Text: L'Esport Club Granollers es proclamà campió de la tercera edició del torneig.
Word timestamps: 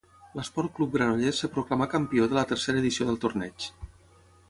L'Esport 0.37 0.73
Club 0.79 0.95
Granollers 0.95 1.43
es 1.49 1.53
proclamà 1.59 1.89
campió 1.93 2.29
de 2.33 2.39
la 2.41 2.47
tercera 2.53 2.85
edició 2.85 3.11
del 3.11 3.25
torneig. 3.27 3.73